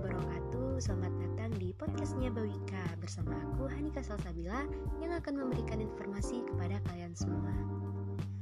[0.00, 0.80] wabarakatuh.
[0.80, 4.64] Selamat datang di podcastnya Bawika Bersama aku Hanika Salsabila
[4.96, 7.52] Yang akan memberikan informasi kepada kalian semua.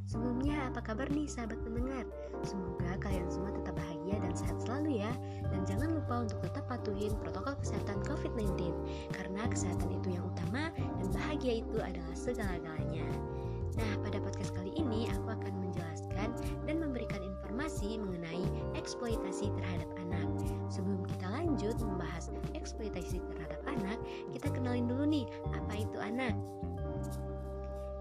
[0.06, 2.06] Sebelumnya apa kabar nih sahabat pendengar?
[2.46, 5.10] Semoga kalian semua tetap bahagia dan sehat selalu ya.
[5.50, 8.70] Dan jangan lupa untuk tetap patuhin protokol kesehatan COVID-19
[9.10, 13.04] Karena kesehatan itu yang utama dan bahagia itu adalah segala-galanya.
[13.78, 16.34] Nah pada podcast kali ini aku akan menjelaskan
[16.66, 18.42] dan memberikan informasi mengenai
[18.74, 19.77] eksploitasi terhadap
[21.68, 24.00] lanjut membahas eksploitasi terhadap anak
[24.32, 26.32] Kita kenalin dulu nih apa itu anak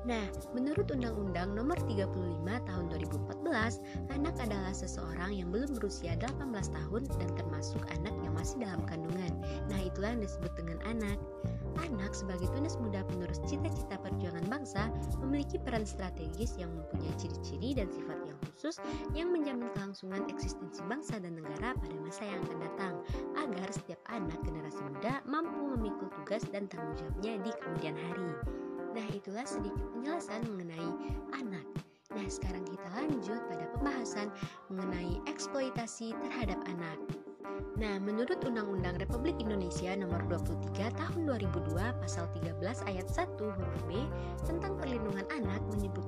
[0.08, 0.24] Nah,
[0.56, 2.08] menurut Undang-Undang Nomor 35
[2.48, 3.84] Tahun 2014,
[4.16, 9.36] anak adalah seseorang yang belum berusia 18 tahun dan termasuk anak yang masih dalam kandungan.
[9.68, 11.20] Nah, itulah yang disebut dengan anak.
[11.84, 14.88] Anak sebagai tunas muda penerus cita-cita perjuangan bangsa
[15.20, 18.82] memiliki peran strategis yang mempunyai ciri-ciri dan sifat yang khusus
[19.14, 22.26] yang menjamin kelangsungan eksistensi bangsa dan negara pada masa
[26.38, 28.30] tugas dan tanggung jawabnya di kemudian hari.
[28.94, 30.90] Nah, itulah sedikit penjelasan mengenai
[31.34, 31.66] anak.
[32.14, 34.30] Nah, sekarang kita lanjut pada pembahasan
[34.70, 37.02] mengenai eksploitasi terhadap anak.
[37.82, 41.74] Nah, menurut Undang-Undang Republik Indonesia Nomor 23 Tahun 2002
[42.06, 44.06] Pasal 13 Ayat 1 huruf B
[44.46, 44.97] tentang perlindungan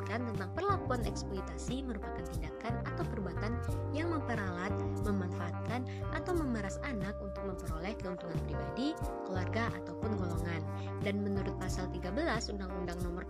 [0.10, 3.54] menyebutkan tentang perlakuan eksploitasi merupakan tindakan atau perbuatan
[3.94, 4.74] yang memperalat,
[5.06, 5.86] memanfaatkan,
[6.18, 8.98] atau memeras anak untuk memperoleh keuntungan pribadi,
[9.30, 10.66] keluarga, ataupun golongan.
[11.06, 12.10] Dan menurut pasal 13
[12.58, 13.24] Undang-Undang Nomor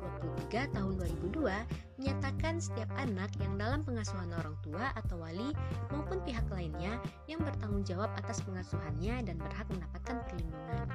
[0.48, 0.94] 23 Tahun
[1.36, 5.52] 2002 menyatakan setiap anak yang dalam pengasuhan orang tua atau wali
[5.92, 6.96] maupun pihak lainnya
[7.28, 10.88] yang bertanggung jawab atas pengasuhannya dan berhak mendapatkan perlindungan.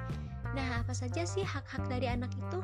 [0.55, 2.63] Nah, apa saja sih hak-hak dari anak itu?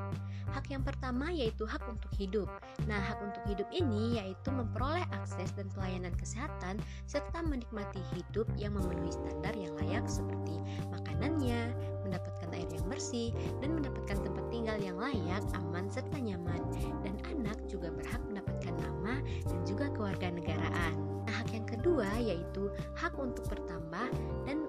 [0.55, 2.47] Hak yang pertama yaitu hak untuk hidup.
[2.87, 6.79] Nah, hak untuk hidup ini yaitu memperoleh akses dan pelayanan kesehatan
[7.11, 10.63] serta menikmati hidup yang memenuhi standar yang layak seperti
[10.95, 11.75] makanannya,
[12.07, 16.63] mendapatkan air yang bersih, dan mendapatkan tempat tinggal yang layak, aman, serta nyaman.
[17.03, 19.19] Dan anak juga berhak mendapatkan nama
[19.51, 20.95] dan juga kewarganegaraan.
[21.27, 24.11] Nah, hak yang kedua yaitu hak untuk bertambah
[24.47, 24.60] dan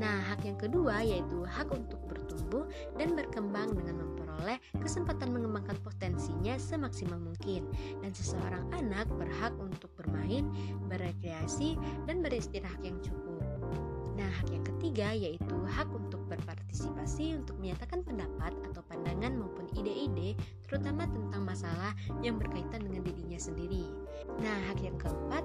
[0.00, 2.64] Nah, hak yang kedua yaitu hak untuk bertumbuh
[2.96, 7.68] dan berkembang dengan memperoleh kesempatan mengembangkan potensinya semaksimal mungkin.
[8.00, 10.48] Dan seseorang anak berhak untuk bermain,
[10.88, 11.76] berekreasi,
[12.08, 13.44] dan beristirahat yang cukup.
[14.16, 20.38] Nah, hak yang ketiga yaitu hak untuk berpartisipasi untuk menyatakan pendapat atau pandangan maupun ide-ide
[20.64, 23.84] terutama tentang masalah yang berkaitan dengan dirinya sendiri.
[24.38, 25.44] Nah, hak yang keempat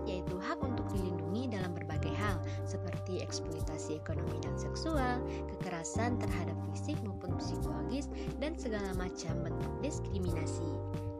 [3.96, 5.24] ekonomi dan seksual,
[5.56, 8.12] kekerasan terhadap fisik maupun psikologis,
[8.44, 10.72] dan segala macam bentuk diskriminasi.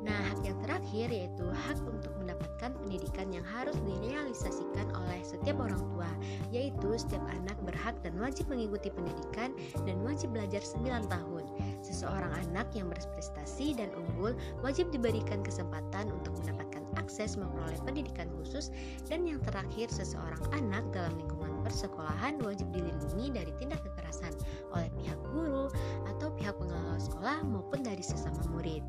[0.06, 5.82] Nah, hak yang terakhir yaitu hak untuk mendapatkan pendidikan yang harus direalisasikan oleh setiap orang
[5.82, 6.06] tua,
[6.54, 11.44] yaitu setiap anak berhak dan wajib mengikuti pendidikan dan wajib belajar 9 tahun.
[11.86, 14.34] Seseorang anak yang berprestasi dan unggul
[14.66, 18.74] wajib diberikan kesempatan untuk mendapatkan akses memperoleh pendidikan khusus
[19.06, 24.34] dan yang terakhir seseorang anak dalam lingkungan persekolahan wajib dilindungi dari tindak kekerasan
[24.74, 25.70] oleh pihak guru
[26.10, 28.82] atau pihak pengelola sekolah maupun dari sesama murid.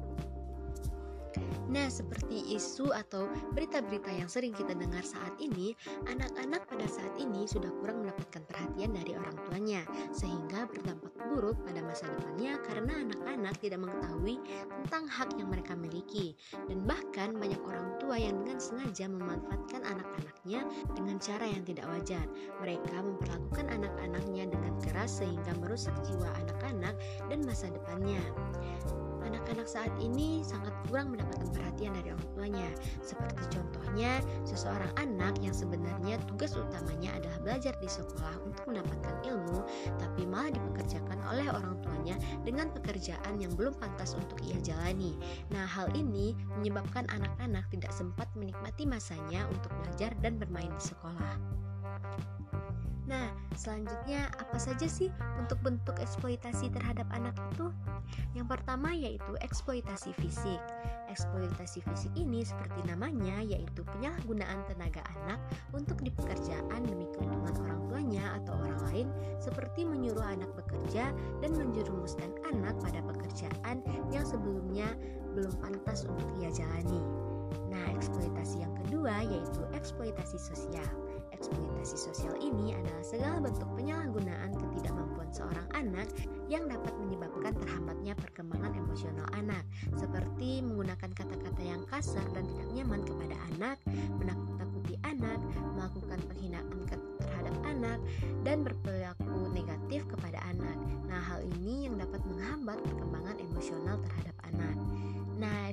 [1.66, 5.74] Nah, seperti isu atau berita-berita yang sering kita dengar saat ini,
[6.06, 9.82] anak-anak pada saat ini sudah kurang mendapatkan perhatian dari orang tuanya,
[10.14, 14.38] sehingga berdampak buruk pada masa depannya karena anak-anak tidak mengetahui
[14.82, 16.38] tentang hak yang mereka miliki.
[16.70, 20.60] Dan bahkan banyak orang tua yang dengan sengaja memanfaatkan anak-anaknya
[20.94, 22.24] dengan cara yang tidak wajar.
[22.62, 26.94] Mereka memperlakukan anak-anaknya dengan keras sehingga merusak jiwa anak-anak
[27.26, 28.22] dan masa depannya.
[29.26, 32.68] Anak-anak saat ini sangat kurang mendapatkan perhatian dari orang tuanya.
[33.02, 39.66] Seperti contohnya, seseorang anak yang sebenarnya tugas utamanya adalah belajar di sekolah untuk mendapatkan ilmu,
[39.98, 42.16] tapi malah dipekerjakan oleh orang tuanya
[42.46, 45.18] dengan pekerjaan yang belum pantas untuk ia jalani.
[45.50, 51.34] Nah, hal ini menyebabkan anak-anak tidak sempat menikmati masanya untuk belajar dan bermain di sekolah.
[53.06, 57.70] Nah, selanjutnya apa saja sih untuk bentuk eksploitasi terhadap anak itu?
[58.34, 60.58] Yang pertama yaitu eksploitasi fisik.
[61.06, 65.38] Eksploitasi fisik ini seperti namanya yaitu penyalahgunaan tenaga anak
[65.70, 71.50] untuk di pekerjaan demi keuntungan orang tuanya atau orang lain seperti menyuruh anak bekerja dan
[71.54, 74.90] menjerumuskan anak pada pekerjaan yang sebelumnya
[75.30, 77.00] belum pantas untuk ia jalani.
[77.70, 81.05] Nah, eksploitasi yang kedua yaitu eksploitasi sosial.
[81.36, 86.08] Eksploitasi sosial ini adalah segala bentuk penyalahgunaan ketidakmampuan seorang anak
[86.48, 89.60] yang dapat menyebabkan terhambatnya perkembangan emosional anak,
[90.00, 93.76] seperti menggunakan kata-kata yang kasar dan tidak nyaman kepada anak,
[94.16, 95.36] menakut-nakuti anak,
[95.76, 96.66] melakukan penghinaan
[97.20, 97.98] terhadap anak,
[98.42, 100.76] dan berperilaku negatif kepada anak.
[101.04, 104.76] Nah, hal ini yang dapat menghambat perkembangan emosional terhadap anak.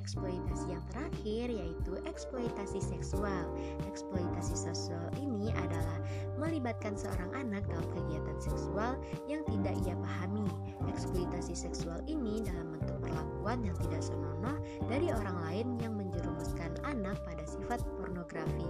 [0.04, 3.48] Eksploitasi yang terakhir yaitu eksploitasi seksual.
[3.88, 5.96] Eksploitasi seksual ini adalah
[6.36, 10.44] melibatkan seorang anak dalam kegiatan seksual yang tidak ia pahami.
[10.92, 14.60] Eksploitasi seksual ini dalam bentuk perlakuan yang tidak senonoh
[14.92, 18.68] dari orang lain yang menjerumuskan anak pada sifat pornografi.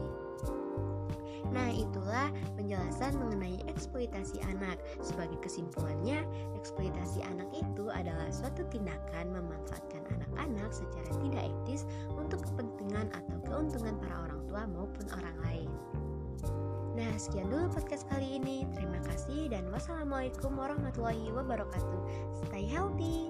[1.51, 4.79] Nah, itulah penjelasan mengenai eksploitasi anak.
[5.03, 6.25] Sebagai kesimpulannya,
[6.65, 11.85] eksploitasi anak itu adalah suatu tindakan memanfaatkan anak-anak secara tidak etis
[12.17, 15.69] untuk kepentingan atau keuntungan para orang tua maupun orang lain.
[16.97, 18.65] Nah, sekian dulu podcast kali ini.
[18.73, 22.01] Terima kasih dan wassalamualaikum warahmatullahi wabarakatuh.
[22.49, 23.29] Stay healthy.